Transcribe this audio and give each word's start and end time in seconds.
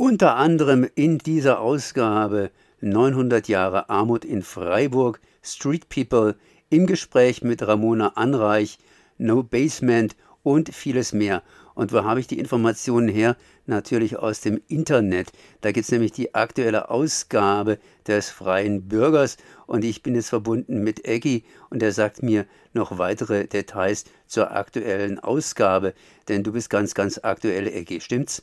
Unter 0.00 0.36
anderem 0.36 0.88
in 0.94 1.18
dieser 1.18 1.60
Ausgabe 1.60 2.50
900 2.80 3.48
Jahre 3.48 3.90
Armut 3.90 4.24
in 4.24 4.40
Freiburg, 4.40 5.20
Street 5.42 5.90
People, 5.90 6.36
im 6.70 6.86
Gespräch 6.86 7.42
mit 7.42 7.60
Ramona 7.60 8.14
Anreich, 8.14 8.78
No 9.18 9.42
Basement 9.42 10.16
und 10.42 10.74
vieles 10.74 11.12
mehr. 11.12 11.42
Und 11.74 11.92
wo 11.92 12.02
habe 12.02 12.18
ich 12.18 12.26
die 12.26 12.38
Informationen 12.38 13.08
her? 13.08 13.36
Natürlich 13.66 14.16
aus 14.16 14.40
dem 14.40 14.62
Internet. 14.68 15.32
Da 15.60 15.70
gibt 15.70 15.84
es 15.84 15.92
nämlich 15.92 16.12
die 16.12 16.34
aktuelle 16.34 16.88
Ausgabe 16.88 17.78
des 18.06 18.30
Freien 18.30 18.88
Bürgers 18.88 19.36
und 19.66 19.84
ich 19.84 20.02
bin 20.02 20.14
jetzt 20.14 20.30
verbunden 20.30 20.82
mit 20.82 21.04
Eggy 21.04 21.44
und 21.68 21.82
er 21.82 21.92
sagt 21.92 22.22
mir 22.22 22.46
noch 22.72 22.96
weitere 22.96 23.46
Details 23.46 24.06
zur 24.26 24.50
aktuellen 24.52 25.18
Ausgabe, 25.18 25.92
denn 26.28 26.42
du 26.42 26.52
bist 26.52 26.70
ganz, 26.70 26.94
ganz 26.94 27.20
aktuell, 27.22 27.66
Eggy, 27.66 28.00
stimmt's? 28.00 28.42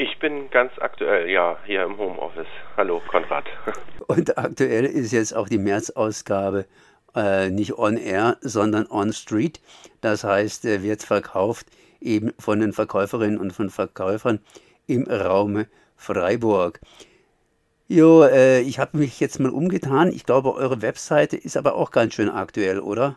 Ich 0.00 0.16
bin 0.20 0.48
ganz 0.50 0.70
aktuell, 0.78 1.28
ja, 1.28 1.58
hier 1.66 1.82
im 1.82 1.98
Homeoffice. 1.98 2.46
Hallo, 2.76 3.02
Konrad. 3.08 3.46
Und 4.06 4.38
aktuell 4.38 4.84
ist 4.84 5.10
jetzt 5.10 5.34
auch 5.34 5.48
die 5.48 5.58
März-Ausgabe 5.58 6.66
äh, 7.16 7.50
nicht 7.50 7.76
on 7.76 7.96
air, 7.96 8.36
sondern 8.40 8.86
on 8.88 9.12
street. 9.12 9.60
Das 10.00 10.22
heißt, 10.22 10.66
äh, 10.66 10.84
wird 10.84 11.02
verkauft 11.02 11.66
eben 12.00 12.32
von 12.38 12.60
den 12.60 12.72
Verkäuferinnen 12.72 13.40
und 13.40 13.52
von 13.52 13.70
Verkäufern 13.70 14.38
im 14.86 15.02
Raum 15.10 15.64
Freiburg. 15.96 16.78
Jo, 17.88 18.22
äh, 18.22 18.60
ich 18.60 18.78
habe 18.78 18.98
mich 18.98 19.18
jetzt 19.18 19.40
mal 19.40 19.50
umgetan. 19.50 20.12
Ich 20.12 20.24
glaube, 20.24 20.54
eure 20.54 20.80
Webseite 20.80 21.36
ist 21.36 21.56
aber 21.56 21.74
auch 21.74 21.90
ganz 21.90 22.14
schön 22.14 22.30
aktuell, 22.30 22.78
oder? 22.78 23.16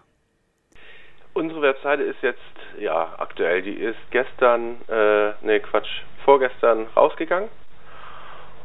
Unsere 1.36 1.62
Webseite 1.62 2.02
ist 2.02 2.24
jetzt 2.24 2.40
ja 2.80 3.14
aktuell. 3.18 3.62
Die 3.62 3.74
ist 3.74 4.00
gestern, 4.12 4.82
äh, 4.88 5.32
ne 5.42 5.60
Quatsch, 5.60 6.02
vorgestern 6.26 6.88
rausgegangen. 6.96 7.50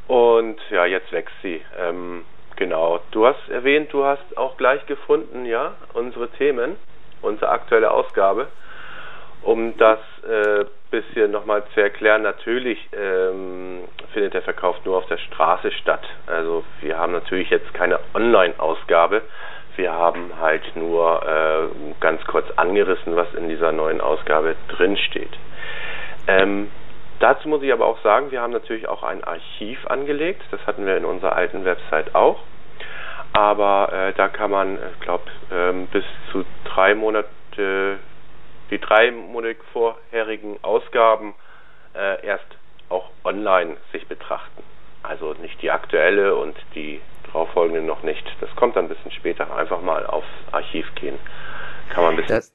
Und 0.09 0.59
ja, 0.71 0.87
jetzt 0.87 1.11
wächst 1.13 1.35
sie. 1.43 1.63
Ähm, 1.79 2.25
genau. 2.57 3.01
Du 3.11 3.27
hast 3.27 3.49
erwähnt, 3.49 3.93
du 3.93 4.05
hast 4.05 4.37
auch 4.37 4.57
gleich 4.57 4.85
gefunden, 4.87 5.47
ja, 5.47 5.75
unsere 5.95 6.29
Themen, 6.29 6.77
unsere 7.23 7.51
aktuelle 7.51 7.91
Ausgabe. 7.91 8.49
Um 9.43 9.77
das 9.77 9.99
äh, 10.29 10.65
bisschen 10.91 11.31
nochmal 11.31 11.63
zu 11.75 11.81
erklären, 11.81 12.23
natürlich 12.23 12.79
ähm, 12.93 13.85
findet 14.13 14.35
der 14.35 14.43
Verkauf 14.43 14.77
nur 14.85 14.97
auf 14.97 15.07
der 15.07 15.19
Straße 15.19 15.73
statt. 15.73 16.03
Also 16.27 16.65
wir 16.81 16.99
haben 16.99 17.13
natürlich 17.13 17.51
jetzt 17.51 17.73
keine 17.75 17.99
Online-Ausgabe. 18.15 19.23
Wir 19.77 19.93
haben 19.93 20.33
halt 20.41 20.75
nur 20.75 21.23
äh, 21.23 21.69
ganz 22.01 22.25
kurz 22.27 22.47
angerissen, 22.57 23.15
was 23.15 23.33
in 23.35 23.49
dieser 23.49 23.73
neuen 23.73 24.01
Ausgabe 24.01 24.57
drinsteht. 24.69 25.37
Ähm, 26.27 26.69
Dazu 27.19 27.49
muss 27.49 27.63
ich 27.63 27.73
aber 27.73 27.87
auch 27.87 28.01
sagen, 28.03 28.31
wir 28.31 28.43
haben 28.43 28.53
natürlich 28.53 28.89
auch 28.89 29.03
ein 29.03 29.25
Archiv 29.25 29.87
angelegt. 29.87 30.43
Das 30.51 30.61
hatten 30.67 30.85
wir 30.85 30.97
in 30.97 31.05
unserer 31.05 31.35
alten 31.35 31.65
Website 31.65 32.15
auch. 32.15 32.41
Aber 33.33 33.93
äh, 33.93 34.13
da 34.15 34.29
kann 34.29 34.51
man, 34.51 34.79
ich 34.93 35.01
glaube, 35.01 35.25
ähm, 35.51 35.87
bis 35.89 36.05
zu 36.31 36.45
drei 36.65 36.95
Monate, 36.95 37.99
die 38.71 38.79
drei 38.79 39.11
Monate 39.11 39.57
vorherigen 39.73 40.59
Ausgaben 40.63 41.35
äh, 41.95 42.25
erst 42.25 42.47
auch 42.91 43.09
online 43.25 43.77
sich 43.93 44.07
betrachten. 44.07 44.63
Also 45.03 45.35
nicht 45.41 45.61
die 45.63 45.71
aktuelle 45.71 46.35
und 46.35 46.57
die 46.75 47.01
darauffolgende 47.37 47.83
noch 47.83 48.03
nicht. 48.03 48.25
Das 48.41 48.55
kommt 48.57 48.77
dann 48.77 48.87
ein 48.87 48.89
bisschen 48.89 49.13
später. 49.13 49.55
Einfach 49.55 49.83
mal 49.83 50.07
aufs 50.07 50.27
Archiv 50.53 50.87
gehen. 50.95 51.19
Kann 51.91 52.03
man 52.03 52.15
ein 52.15 52.17
bisschen. 52.17 52.37
Das, 52.37 52.53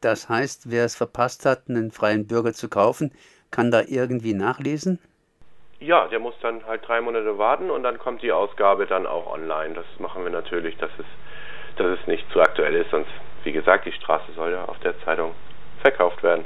das 0.00 0.28
heißt, 0.28 0.70
wer 0.70 0.84
es 0.84 0.96
verpasst 0.96 1.44
hat, 1.44 1.68
einen 1.68 1.90
freien 1.90 2.26
Bürger 2.26 2.52
zu 2.52 2.68
kaufen, 2.68 3.12
kann 3.50 3.70
da 3.70 3.82
irgendwie 3.86 4.34
nachlesen? 4.34 4.98
Ja, 5.80 6.06
der 6.06 6.20
muss 6.20 6.34
dann 6.40 6.64
halt 6.64 6.86
drei 6.86 7.00
Monate 7.00 7.38
warten 7.38 7.70
und 7.70 7.82
dann 7.82 7.98
kommt 7.98 8.22
die 8.22 8.30
Ausgabe 8.30 8.86
dann 8.86 9.04
auch 9.04 9.26
online. 9.26 9.74
Das 9.74 9.84
machen 9.98 10.22
wir 10.22 10.30
natürlich, 10.30 10.76
dass 10.78 10.90
es, 10.98 11.06
dass 11.76 11.98
es 11.98 12.06
nicht 12.06 12.24
zu 12.32 12.40
aktuell 12.40 12.74
ist. 12.76 12.90
Sonst, 12.90 13.10
wie 13.42 13.52
gesagt, 13.52 13.84
die 13.84 13.92
Straße 13.92 14.32
soll 14.36 14.52
ja 14.52 14.64
auf 14.64 14.78
der 14.78 14.98
Zeitung 15.04 15.32
verkauft 15.80 16.22
werden. 16.22 16.44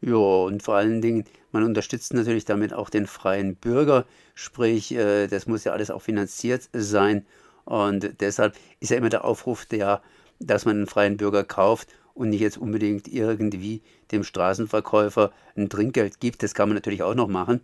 Ja, 0.00 0.16
und 0.16 0.62
vor 0.62 0.76
allen 0.76 1.02
Dingen, 1.02 1.24
man 1.52 1.64
unterstützt 1.64 2.14
natürlich 2.14 2.44
damit 2.44 2.72
auch 2.72 2.90
den 2.90 3.06
freien 3.06 3.54
Bürger, 3.54 4.06
sprich, 4.34 4.92
äh, 4.94 5.26
das 5.26 5.46
muss 5.46 5.64
ja 5.64 5.72
alles 5.72 5.90
auch 5.90 6.02
finanziert 6.02 6.68
sein. 6.72 7.26
Und 7.64 8.20
deshalb 8.20 8.54
ist 8.80 8.90
ja 8.90 8.96
immer 8.96 9.10
der 9.10 9.24
Aufruf, 9.24 9.66
der, 9.66 10.02
dass 10.38 10.64
man 10.64 10.76
einen 10.76 10.86
freien 10.86 11.16
Bürger 11.16 11.44
kauft 11.44 11.88
und 12.14 12.30
nicht 12.30 12.40
jetzt 12.40 12.58
unbedingt 12.58 13.08
irgendwie 13.08 13.82
dem 14.10 14.24
Straßenverkäufer 14.24 15.32
ein 15.56 15.68
Trinkgeld 15.68 16.20
gibt. 16.20 16.42
Das 16.42 16.54
kann 16.54 16.68
man 16.68 16.76
natürlich 16.76 17.02
auch 17.02 17.14
noch 17.14 17.28
machen. 17.28 17.60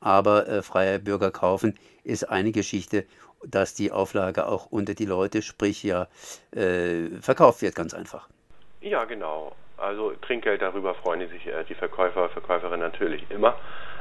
Aber 0.00 0.46
äh, 0.48 0.62
freie 0.62 0.98
Bürger 0.98 1.30
kaufen 1.30 1.74
ist 2.04 2.28
eine 2.28 2.52
Geschichte, 2.52 3.04
dass 3.44 3.74
die 3.74 3.90
Auflage 3.90 4.46
auch 4.46 4.66
unter 4.66 4.94
die 4.94 5.06
Leute, 5.06 5.42
sprich 5.42 5.82
ja, 5.82 6.08
äh, 6.52 7.08
verkauft 7.20 7.62
wird, 7.62 7.74
ganz 7.74 7.94
einfach. 7.94 8.28
Ja, 8.80 9.04
genau. 9.04 9.54
Also 9.78 10.12
Trinkgeld, 10.22 10.60
darüber 10.60 10.94
freuen 10.94 11.28
sich 11.28 11.46
äh, 11.46 11.64
die 11.68 11.74
Verkäufer, 11.74 12.28
Verkäuferinnen 12.30 12.80
natürlich 12.80 13.24
immer, 13.30 13.54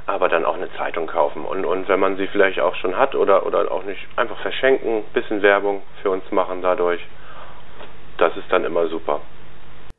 aber 0.08 0.28
dann 0.28 0.44
auch 0.44 0.56
eine 0.56 0.74
Zeitung 0.76 1.06
kaufen. 1.06 1.46
Und, 1.46 1.66
und 1.66 1.88
wenn 1.88 2.00
man 2.00 2.18
sie 2.18 2.28
vielleicht 2.28 2.60
auch 2.60 2.76
schon 2.76 2.98
hat 2.98 3.14
oder, 3.14 3.46
oder 3.46 3.72
auch 3.72 3.84
nicht, 3.84 4.00
einfach 4.16 4.40
verschenken, 4.42 5.04
bisschen 5.14 5.44
Werbung 5.44 5.84
für 6.02 6.10
uns 6.10 6.24
machen 6.32 6.64
dadurch. 6.64 7.02
Das 8.18 8.36
ist 8.36 8.46
dann 8.50 8.64
immer 8.64 8.88
super. 8.88 9.22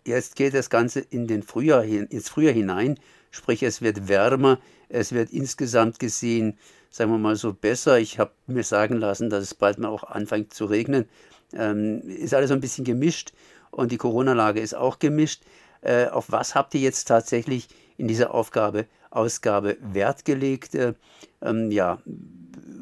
Jetzt 0.05 0.34
geht 0.34 0.55
das 0.55 0.69
Ganze 0.69 1.00
in 1.00 1.28
den 1.28 1.44
Frühjahr, 1.44 1.84
ins 1.84 2.28
Frühjahr 2.28 2.55
hinein, 2.55 2.99
sprich 3.31 3.62
es 3.62 3.81
wird 3.81 4.09
wärmer, 4.09 4.59
es 4.88 5.15
wird 5.15 5.31
insgesamt 5.31 6.00
gesehen, 6.00 6.59
sagen 6.91 7.12
wir 7.12 7.19
mal 7.19 7.37
so 7.37 7.53
besser. 7.53 8.00
Ich 8.00 8.19
habe 8.19 8.33
mir 8.49 8.65
sagen 8.65 8.97
lassen, 8.97 9.31
dass 9.31 9.43
es 9.43 9.55
bald 9.55 9.78
mal 9.78 9.88
auch 9.88 10.03
anfängt 10.03 10.53
zu 10.53 10.65
regnen. 10.65 11.09
Ähm, 11.53 12.03
ist 12.09 12.34
alles 12.34 12.49
so 12.49 12.55
ein 12.55 12.61
bisschen 12.61 12.84
gemischt 12.84 13.33
und 13.71 13.93
die 13.93 13.97
Corona-Lage 13.97 14.61
ist 14.61 14.75
auch 14.75 14.99
gemischt. 14.99 15.43
Äh, 15.83 16.06
auf 16.09 16.31
was 16.31 16.55
habt 16.55 16.75
ihr 16.75 16.81
jetzt 16.81 17.05
tatsächlich 17.05 17.69
in 17.97 18.09
dieser 18.09 18.34
Aufgabe, 18.34 18.87
Ausgabe 19.11 19.77
Wert 19.81 20.25
gelegt? 20.25 20.75
Äh, 20.75 20.94
ähm, 21.43 21.71
ja, 21.71 21.99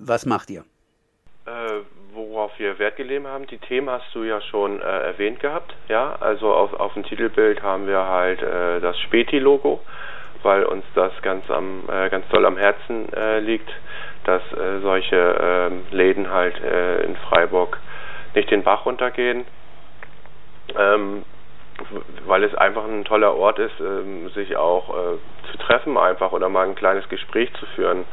was 0.02 0.26
macht 0.26 0.50
ihr? 0.50 0.64
Äh, 1.46 1.80
worauf 2.14 2.58
wir 2.58 2.78
Wert 2.78 2.96
gelegt 2.96 3.26
haben, 3.26 3.46
die 3.46 3.58
Themen 3.58 3.90
hast 3.90 4.06
du 4.14 4.24
ja 4.24 4.40
schon 4.40 4.80
äh, 4.80 4.84
erwähnt 4.84 5.40
gehabt. 5.40 5.74
Ja, 5.88 6.16
also 6.20 6.52
auf, 6.52 6.72
auf 6.74 6.94
dem 6.94 7.04
Titelbild 7.04 7.62
haben 7.62 7.86
wir 7.86 8.06
halt 8.06 8.42
äh, 8.42 8.80
das 8.80 8.98
Späti-Logo, 9.00 9.80
weil 10.42 10.64
uns 10.64 10.84
das 10.94 11.12
ganz 11.22 11.48
am 11.50 11.82
äh, 11.88 12.08
ganz 12.08 12.26
toll 12.28 12.46
am 12.46 12.56
Herzen 12.56 13.08
liegt, 13.40 13.68
dass 14.24 14.42
solche 14.82 15.16
äh, 15.16 15.94
Läden 15.94 16.30
halt 16.30 16.58
in 16.58 17.14
Freiburg 17.28 17.78
nicht 18.34 18.50
den 18.50 18.64
Bach 18.64 18.84
runtergehen. 18.84 19.44
Ähm, 20.76 21.24
weil 22.26 22.44
es 22.44 22.54
einfach 22.54 22.84
ein 22.84 23.04
toller 23.04 23.34
Ort 23.34 23.58
ist, 23.58 23.78
ähm, 23.80 24.28
sich 24.30 24.56
auch 24.56 24.90
äh, 24.90 25.50
zu 25.50 25.58
treffen 25.58 25.96
einfach 25.96 26.32
oder 26.32 26.48
mal 26.48 26.66
ein 26.66 26.74
kleines 26.74 27.08
Gespräch 27.08 27.52
zu 27.54 27.66
führen 27.74 28.04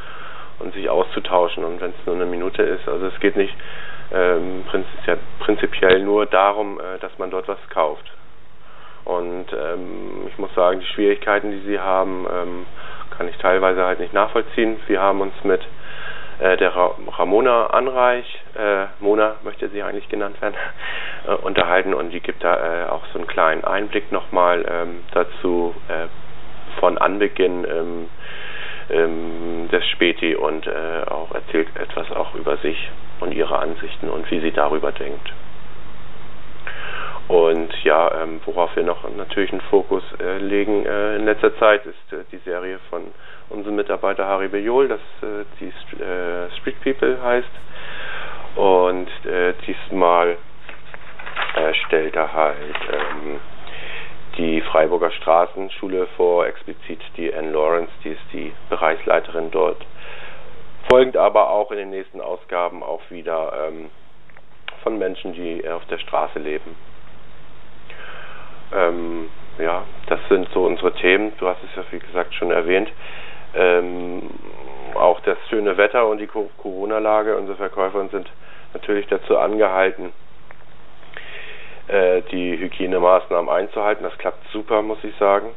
und 0.59 0.73
sich 0.73 0.89
auszutauschen 0.89 1.63
und 1.63 1.81
wenn 1.81 1.91
es 1.91 2.05
nur 2.05 2.15
eine 2.15 2.25
Minute 2.25 2.61
ist. 2.61 2.87
Also 2.87 3.07
es 3.07 3.19
geht 3.19 3.35
nicht 3.35 3.55
ähm, 4.11 4.65
prinzipiell 5.39 6.01
nur 6.03 6.25
darum, 6.25 6.79
äh, 6.79 6.99
dass 6.99 7.17
man 7.17 7.31
dort 7.31 7.47
was 7.47 7.59
kauft. 7.69 8.11
Und 9.05 9.47
ähm, 9.51 10.27
ich 10.27 10.37
muss 10.37 10.53
sagen, 10.53 10.79
die 10.79 10.85
Schwierigkeiten, 10.85 11.51
die 11.51 11.67
sie 11.67 11.79
haben, 11.79 12.25
kann 13.17 13.27
ich 13.27 13.35
teilweise 13.37 13.83
halt 13.83 13.99
nicht 13.99 14.13
nachvollziehen. 14.13 14.79
Wir 14.87 15.01
haben 15.01 15.19
uns 15.19 15.33
mit 15.43 15.61
der 16.43 16.75
Ra 16.75 16.91
Ramona 17.17 17.67
Anreich, 17.67 18.25
äh, 18.55 18.85
Mona 18.99 19.35
möchte 19.43 19.69
sie 19.69 19.81
eigentlich 19.81 20.09
genannt 20.09 20.41
werden, 20.41 20.55
äh, 21.27 21.31
unterhalten 21.35 21.93
und 21.93 22.11
die 22.11 22.19
gibt 22.19 22.43
da 22.43 22.85
äh, 22.85 22.89
auch 22.89 23.05
so 23.13 23.19
einen 23.19 23.27
kleinen 23.27 23.63
Einblick 23.63 24.11
nochmal 24.11 24.65
ähm, 24.67 25.03
dazu 25.13 25.73
äh, 25.87 26.07
von 26.79 26.97
Anbeginn 26.97 27.65
ähm, 27.65 28.09
ähm, 28.89 29.69
des 29.71 29.87
Späti 29.89 30.35
und 30.35 30.67
äh, 30.67 31.03
auch 31.09 31.33
erzählt 31.33 31.69
etwas 31.75 32.11
auch 32.11 32.35
über 32.35 32.57
sich 32.57 32.89
und 33.19 33.33
ihre 33.33 33.57
Ansichten 33.59 34.09
und 34.09 34.29
wie 34.29 34.39
sie 34.39 34.51
darüber 34.51 34.91
denkt. 34.91 35.31
Und 37.27 37.71
ja, 37.83 38.21
ähm, 38.21 38.41
worauf 38.45 38.75
wir 38.75 38.83
noch 38.83 39.09
natürlich 39.15 39.51
einen 39.51 39.61
Fokus 39.61 40.03
äh, 40.19 40.37
legen 40.39 40.85
äh, 40.85 41.15
in 41.15 41.25
letzter 41.25 41.57
Zeit 41.57 41.85
ist 41.85 42.13
äh, 42.13 42.23
die 42.31 42.37
Serie 42.39 42.79
von 42.89 43.03
unserem 43.49 43.75
Mitarbeiter 43.77 44.27
Harry 44.27 44.49
Bejol, 44.49 44.89
das 44.89 44.99
äh, 45.21 45.45
die 45.59 45.71
St 45.71 46.01
äh, 46.01 46.51
Street 46.59 46.81
People 46.83 47.21
heißt. 47.21 47.47
Und 48.55 49.09
äh, 49.25 49.53
diesmal 49.65 50.37
stellt 51.85 52.15
er 52.15 52.33
halt 52.33 52.75
ähm, 52.91 53.39
die 54.37 54.61
Freiburger 54.61 55.11
Straßenschule 55.11 56.07
vor, 56.17 56.45
explizit 56.45 56.99
die 57.17 57.33
Anne 57.33 57.51
Lawrence, 57.51 57.91
die 58.03 58.09
ist 58.09 58.21
die 58.31 58.53
Bereichsleiterin 58.69 59.51
dort. 59.51 59.83
Folgend 60.89 61.17
aber 61.17 61.49
auch 61.49 61.71
in 61.71 61.77
den 61.77 61.89
nächsten 61.91 62.21
Ausgaben 62.21 62.83
auch 62.83 63.01
wieder 63.09 63.67
ähm, 63.67 63.89
von 64.81 64.97
Menschen, 64.97 65.33
die 65.33 65.67
auf 65.67 65.85
der 65.85 65.99
Straße 65.99 66.39
leben. 66.39 66.75
Ähm, 68.75 69.29
ja, 69.59 69.83
das 70.07 70.19
sind 70.29 70.49
so 70.53 70.65
unsere 70.65 70.93
Themen. 70.93 71.33
Du 71.37 71.47
hast 71.47 71.63
es 71.63 71.75
ja 71.75 71.83
wie 71.91 71.99
gesagt 71.99 72.33
schon 72.33 72.51
erwähnt. 72.51 72.91
Ähm, 73.55 74.29
schöne 75.53 75.77
Wetter 75.77 76.07
und 76.07 76.17
die 76.17 76.25
Corona-Lage. 76.27 77.37
Unsere 77.37 77.57
Verkäufer 77.57 78.07
sind 78.09 78.27
natürlich 78.73 79.05
dazu 79.05 79.37
angehalten, 79.37 80.11
äh, 81.87 82.23
die 82.31 82.57
Hygienemaßnahmen 82.57 83.49
einzuhalten. 83.53 84.03
Das 84.03 84.17
klappt 84.17 84.43
super, 84.51 84.81
muss 84.81 85.03
ich 85.03 85.15
sagen. 85.17 85.51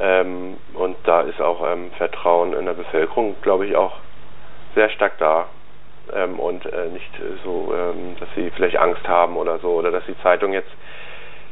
Ähm, 0.00 0.56
und 0.74 0.96
da 1.04 1.20
ist 1.20 1.40
auch 1.40 1.64
ähm, 1.70 1.92
Vertrauen 1.92 2.52
in 2.52 2.66
der 2.66 2.74
Bevölkerung, 2.74 3.36
glaube 3.42 3.66
ich, 3.66 3.76
auch 3.76 3.94
sehr 4.74 4.90
stark 4.90 5.18
da. 5.18 5.46
Ähm, 6.12 6.40
und 6.40 6.66
äh, 6.66 6.88
nicht 6.88 7.10
so, 7.44 7.72
ähm, 7.72 8.16
dass 8.18 8.28
sie 8.34 8.50
vielleicht 8.50 8.76
Angst 8.76 9.06
haben 9.06 9.36
oder 9.36 9.58
so, 9.60 9.68
oder 9.68 9.92
dass 9.92 10.04
die 10.06 10.18
Zeitung 10.20 10.52
jetzt 10.52 10.70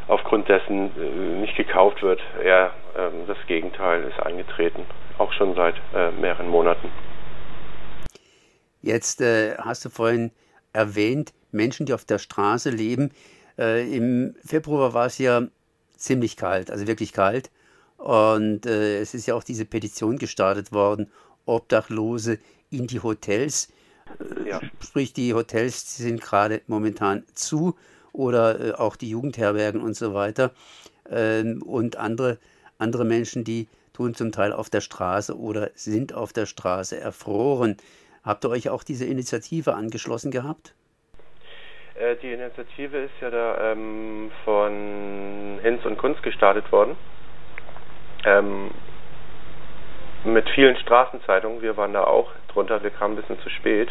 aufgrund 0.09 0.49
dessen 0.49 0.91
äh, 0.97 1.41
nicht 1.41 1.57
gekauft 1.57 2.03
wird. 2.03 2.21
Eher 2.43 2.73
ähm, 2.97 3.27
das 3.27 3.39
Gegenteil 3.47 4.05
ist 4.05 4.21
eingetreten, 4.21 4.85
auch 5.19 5.33
schon 5.33 5.55
seit 5.55 5.77
äh, 5.95 6.11
mehreren 6.13 6.49
Monaten. 6.49 6.91
Jetzt 8.83 9.21
äh, 9.21 9.57
hast 9.57 9.85
du 9.85 9.91
vorhin 9.91 10.31
erwähnt, 10.73 11.33
Menschen, 11.53 11.87
die 11.87 11.95
auf 11.95 12.05
der 12.05 12.19
Straße 12.19 12.71
leben. 12.71 13.13
Äh, 13.59 13.97
Im 13.97 14.35
Februar 14.45 14.93
war 14.93 15.07
es 15.07 15.19
ja 15.19 15.43
ziemlich 15.97 16.37
kalt, 16.37 16.71
also 16.71 16.87
wirklich 16.87 17.13
kalt. 17.13 17.51
Und 17.97 18.67
äh, 18.67 18.99
es 18.99 19.15
ist 19.15 19.27
ja 19.27 19.35
auch 19.35 19.45
diese 19.45 19.65
Petition 19.65 20.19
gestartet 20.19 20.73
worden, 20.73 21.11
Obdachlose 21.47 22.39
in 22.71 22.87
die 22.87 23.01
Hotels. 23.01 23.73
Äh, 24.21 24.51
ja. 24.51 24.61
Sprich, 24.81 25.13
die 25.13 25.33
Hotels 25.33 25.97
sind 25.97 26.21
gerade 26.21 26.61
momentan 26.67 27.25
zu 27.35 27.77
oder 28.15 28.61
äh, 28.61 28.73
auch 28.73 28.97
die 28.97 29.11
Jugendherbergen 29.11 29.83
und 29.83 29.95
so 29.95 30.15
weiter. 30.15 30.53
Ähm, 31.11 31.63
und 31.63 31.97
andere, 31.97 32.39
andere 32.79 33.05
Menschen, 33.05 33.45
die 33.45 33.69
tun 33.93 34.15
zum 34.15 34.33
Teil 34.33 34.53
auf 34.53 34.71
der 34.71 34.81
Straße 34.81 35.39
oder 35.39 35.71
sind 35.75 36.15
auf 36.15 36.33
der 36.33 36.47
Straße 36.47 36.99
erfroren. 36.99 37.77
Habt 38.25 38.45
ihr 38.45 38.51
euch 38.51 38.71
auch 38.71 38.83
diese 38.83 39.05
Initiative 39.05 39.75
angeschlossen 39.75 40.31
gehabt? 40.31 40.75
Äh, 41.95 42.17
die 42.17 42.33
Initiative 42.33 42.99
ist 42.99 43.15
ja 43.21 43.31
da 43.31 43.73
ähm, 43.73 44.31
von 44.45 45.59
Hinz 45.63 45.85
und 45.85 45.99
Kunst 45.99 46.23
gestartet 46.23 46.71
worden. 46.73 46.97
Ähm, 48.25 48.71
mit 50.25 50.49
vielen 50.51 50.77
Straßenzeitungen. 50.77 51.61
Wir 51.61 51.77
waren 51.77 51.93
da 51.93 52.05
auch 52.05 52.31
drunter. 52.53 52.83
Wir 52.83 52.91
kamen 52.91 53.15
ein 53.15 53.21
bisschen 53.21 53.39
zu 53.41 53.51
spät. 53.51 53.91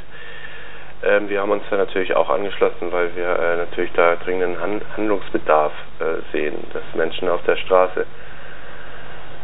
Ähm, 1.03 1.27
wir 1.29 1.41
haben 1.41 1.51
uns 1.51 1.63
da 1.69 1.77
natürlich 1.77 2.15
auch 2.15 2.29
angeschlossen, 2.29 2.91
weil 2.91 3.15
wir 3.15 3.27
äh, 3.27 3.57
natürlich 3.57 3.91
da 3.93 4.15
dringenden 4.15 4.59
Han 4.59 4.81
Handlungsbedarf 4.95 5.73
äh, 5.99 6.31
sehen, 6.31 6.55
dass 6.71 6.83
Menschen 6.95 7.27
auf 7.27 7.43
der 7.43 7.57
Straße 7.57 8.05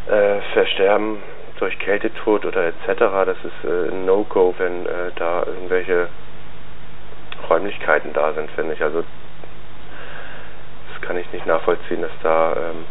äh, 0.08 0.42
versterben 0.54 1.22
durch 1.60 1.78
Kältetod 1.80 2.46
oder 2.46 2.68
etc. 2.68 3.00
Das 3.26 3.38
ist 3.44 3.70
äh, 3.70 3.92
ein 3.92 4.06
No-Go, 4.06 4.56
wenn 4.58 4.86
äh, 4.86 5.12
da 5.16 5.44
irgendwelche 5.46 6.08
Räumlichkeiten 7.50 8.14
da 8.14 8.34
sind, 8.34 8.50
finde 8.52 8.74
ich. 8.76 8.82
Also 8.82 9.04
das 10.94 11.02
kann 11.02 11.18
ich 11.18 11.32
nicht 11.34 11.46
nachvollziehen, 11.46 12.02
dass 12.02 12.12
da 12.24 12.54
ähm, 12.54 12.86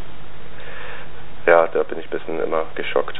ja, 1.46 1.66
da 1.68 1.82
bin 1.84 1.98
ich 1.98 2.04
ein 2.04 2.10
bisschen 2.10 2.40
immer 2.40 2.66
geschockt. 2.74 3.18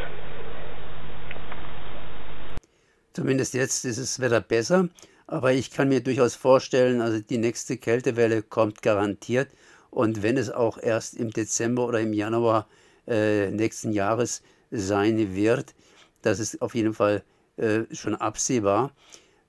Zumindest 3.14 3.54
jetzt 3.54 3.84
ist 3.86 3.98
das 3.98 4.20
Wetter 4.20 4.42
besser, 4.42 4.88
aber 5.28 5.52
ich 5.52 5.70
kann 5.70 5.88
mir 5.88 6.02
durchaus 6.02 6.34
vorstellen, 6.34 7.00
also 7.00 7.20
die 7.20 7.38
nächste 7.38 7.76
Kältewelle 7.76 8.42
kommt 8.42 8.82
garantiert 8.82 9.48
und 9.90 10.22
wenn 10.22 10.36
es 10.36 10.50
auch 10.50 10.78
erst 10.78 11.14
im 11.14 11.30
Dezember 11.30 11.86
oder 11.86 12.00
im 12.00 12.12
Januar 12.12 12.66
äh, 13.06 13.50
nächsten 13.50 13.92
Jahres 13.92 14.42
sein 14.70 15.34
wird, 15.34 15.74
das 16.22 16.40
ist 16.40 16.60
auf 16.62 16.74
jeden 16.74 16.94
Fall 16.94 17.22
äh, 17.58 17.82
schon 17.92 18.14
absehbar. 18.14 18.90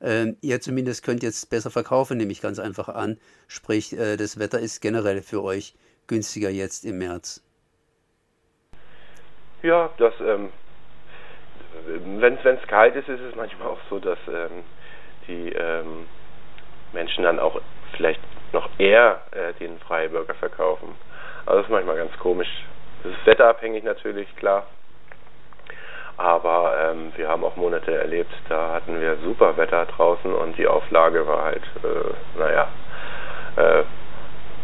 Ähm, 0.02 0.38
ihr 0.42 0.62
zumindest 0.62 1.04
könnt 1.04 1.24
jetzt 1.24 1.50
besser 1.50 1.72
verkaufen, 1.72 2.18
nehme 2.18 2.32
ich 2.32 2.42
ganz 2.42 2.60
einfach 2.60 2.90
an. 2.90 3.18
Sprich, 3.48 3.98
äh, 3.98 4.18
das 4.18 4.38
Wetter 4.38 4.60
ist 4.60 4.82
generell 4.82 5.22
für 5.22 5.44
euch 5.44 5.76
günstiger 6.08 6.50
jetzt 6.50 6.86
im 6.86 6.98
März. 6.98 7.44
Ja, 9.62 9.90
das, 9.98 10.14
ähm, 10.22 10.50
wenn 11.86 12.38
es 12.38 12.68
kalt 12.68 12.96
ist, 12.96 13.10
ist 13.10 13.22
es 13.22 13.36
manchmal 13.36 13.70
auch 13.70 13.80
so, 13.90 14.00
dass 14.00 14.20
ähm, 14.28 14.64
die 15.30 15.54
ähm, 15.54 16.08
Menschen 16.92 17.24
dann 17.24 17.40
auch 17.40 17.62
vielleicht 17.96 18.20
noch 18.52 18.68
eher 18.78 19.22
äh, 19.32 19.54
den 19.60 19.80
Freiburger 19.80 20.34
verkaufen. 20.34 20.96
Also 21.46 21.60
das 21.60 21.68
ist 21.68 21.72
manchmal 21.72 21.98
ganz 21.98 22.18
komisch. 22.20 22.50
Das 23.04 23.14
ist 23.14 23.26
wetterabhängig 23.26 23.84
natürlich, 23.84 24.36
klar. 24.36 24.66
Aber 26.18 26.74
ähm, 26.92 27.14
wir 27.16 27.30
haben 27.30 27.46
auch 27.46 27.56
Monate 27.56 27.96
erlebt, 27.96 28.34
da 28.50 28.74
hatten 28.74 29.00
wir 29.00 29.16
super 29.24 29.56
Wetter 29.56 29.86
draußen 29.86 30.34
und 30.34 30.58
die 30.58 30.68
Auflage 30.68 31.26
war 31.26 31.46
halt, 31.46 31.64
äh, 31.82 32.38
naja, 32.38 32.68
äh, 33.56 33.84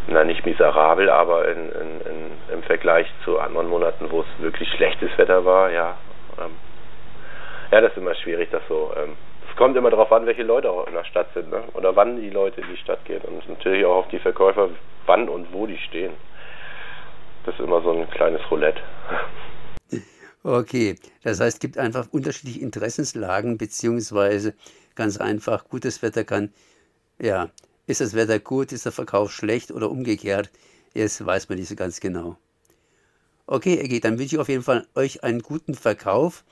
na 0.08 0.26
nicht 0.26 0.46
miserabel, 0.46 1.10
aber 1.10 1.48
in, 1.48 1.72
in, 1.72 2.02
in, 2.02 2.32
im 2.52 2.64
Vergleich 2.64 3.08
zu 3.24 3.40
anderen 3.40 3.70
Monaten, 3.70 4.12
wo 4.12 4.22
es 4.22 4.28
wirklich 4.40 4.70
schlechtes 4.74 5.18
Wetter 5.18 5.46
war, 5.46 5.72
ja. 5.72 5.96
Ähm, 6.40 6.52
ja, 7.72 7.82
das 7.82 7.92
ist 7.92 7.98
immer 7.98 8.16
schwierig, 8.16 8.50
das 8.52 8.62
so. 8.68 8.92
Ähm, 8.98 9.16
kommt 9.56 9.76
immer 9.76 9.90
darauf 9.90 10.12
an, 10.12 10.26
welche 10.26 10.44
Leute 10.44 10.70
auch 10.70 10.88
in 10.88 10.94
der 10.94 11.06
Stadt 11.06 11.28
sind, 11.34 11.50
ne? 11.50 11.64
Oder 11.74 11.96
wann 11.96 12.20
die 12.20 12.30
Leute 12.30 12.62
in 12.62 12.68
die 12.70 12.78
Stadt 12.78 13.04
gehen 13.06 13.22
und 13.22 13.48
natürlich 13.48 13.86
auch 13.86 13.98
auf 13.98 14.08
die 14.10 14.20
Verkäufer, 14.20 14.70
wann 15.06 15.30
und 15.30 15.52
wo 15.54 15.66
die 15.66 15.78
stehen. 15.78 16.14
Das 17.46 17.56
ist 17.56 17.62
immer 17.62 17.82
so 17.82 17.92
ein 17.92 18.10
kleines 18.10 18.42
Roulette. 18.50 18.82
Okay, 20.48 20.96
das 21.24 21.40
heißt, 21.40 21.56
es 21.56 21.60
gibt 21.60 21.80
einfach 21.80 22.06
unterschiedliche 22.12 22.60
Interessenslagen, 22.60 23.58
beziehungsweise 23.58 24.54
ganz 24.94 25.18
einfach, 25.18 25.68
gutes 25.68 26.04
Wetter 26.04 26.24
kann 26.24 26.54
ja 27.18 27.50
ist 27.88 28.02
das 28.02 28.16
Wetter 28.16 28.40
gut, 28.40 28.72
ist 28.72 28.86
der 28.86 28.92
Verkauf 28.92 29.32
schlecht 29.32 29.72
oder 29.72 29.92
umgekehrt? 29.92 30.50
Jetzt 30.94 31.24
weiß 31.24 31.50
man 31.50 31.60
nicht 31.60 31.70
so 31.70 31.76
ganz 31.76 32.00
genau. 32.00 32.38
Okay, 33.46 33.78
Eggy, 33.78 34.00
dann 34.00 34.18
wünsche 34.18 34.36
ich 34.36 34.42
auf 34.42 34.50
jeden 34.50 34.64
Fall 34.64 34.88
euch 34.96 35.24
einen 35.24 35.42
guten 35.42 35.76
Verkauf. 35.76 36.44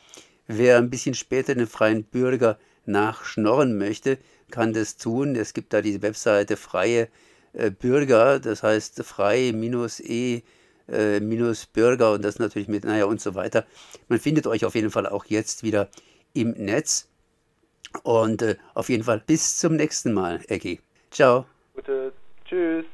Wer 0.45 0.77
ein 0.77 0.91
bisschen 0.91 1.15
später 1.15 1.55
den 1.55 1.65
freien 1.65 2.03
Bürger 2.03 2.59
nachschnorren 2.85 3.77
möchte, 3.77 4.17
kann 4.51 4.73
das 4.73 4.97
tun. 4.97 5.35
Es 5.35 5.53
gibt 5.53 5.73
da 5.73 5.81
diese 5.81 6.01
Webseite 6.01 6.57
freie 6.57 7.07
äh, 7.53 7.71
Bürger, 7.71 8.39
das 8.39 8.63
heißt 8.63 9.03
frei-e 9.03 10.41
äh, 10.87 11.19
und 11.19 12.21
das 12.21 12.39
natürlich 12.39 12.67
mit, 12.67 12.83
naja 12.83 13.05
und 13.05 13.21
so 13.21 13.35
weiter. 13.35 13.65
Man 14.07 14.19
findet 14.19 14.47
euch 14.47 14.65
auf 14.65 14.75
jeden 14.75 14.91
Fall 14.91 15.07
auch 15.07 15.25
jetzt 15.25 15.63
wieder 15.63 15.89
im 16.33 16.51
Netz. 16.51 17.07
Und 18.01 18.41
äh, 18.41 18.55
auf 18.73 18.89
jeden 18.89 19.03
Fall 19.03 19.21
bis 19.25 19.57
zum 19.57 19.75
nächsten 19.75 20.13
Mal, 20.13 20.41
Eggy. 20.47 20.79
Ciao. 21.11 21.45
Gute. 21.75 22.11
Tschüss. 22.45 22.85